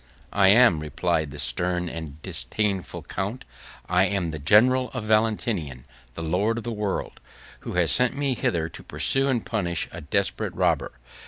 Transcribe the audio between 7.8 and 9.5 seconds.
sent me hither to pursue and